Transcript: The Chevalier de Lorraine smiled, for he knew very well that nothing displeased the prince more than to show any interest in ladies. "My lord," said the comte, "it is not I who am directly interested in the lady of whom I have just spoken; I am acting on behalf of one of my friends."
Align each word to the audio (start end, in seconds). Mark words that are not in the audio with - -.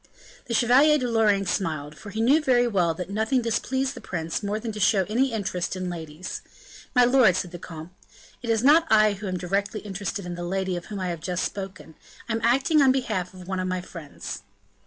The 0.47 0.55
Chevalier 0.55 0.97
de 0.97 1.07
Lorraine 1.07 1.45
smiled, 1.45 1.95
for 1.95 2.09
he 2.09 2.21
knew 2.21 2.41
very 2.41 2.67
well 2.67 2.95
that 2.95 3.11
nothing 3.11 3.43
displeased 3.43 3.93
the 3.93 4.01
prince 4.01 4.41
more 4.41 4.59
than 4.59 4.71
to 4.71 4.79
show 4.79 5.05
any 5.07 5.31
interest 5.31 5.75
in 5.75 5.91
ladies. 5.91 6.41
"My 6.95 7.05
lord," 7.05 7.35
said 7.35 7.51
the 7.51 7.59
comte, 7.59 7.91
"it 8.41 8.49
is 8.49 8.63
not 8.63 8.87
I 8.89 9.13
who 9.13 9.27
am 9.27 9.37
directly 9.37 9.81
interested 9.81 10.25
in 10.25 10.33
the 10.33 10.41
lady 10.43 10.75
of 10.75 10.85
whom 10.87 10.99
I 10.99 11.09
have 11.09 11.21
just 11.21 11.43
spoken; 11.43 11.93
I 12.27 12.33
am 12.33 12.41
acting 12.41 12.81
on 12.81 12.91
behalf 12.91 13.31
of 13.35 13.47
one 13.47 13.59
of 13.59 13.67
my 13.67 13.81
friends." 13.81 14.41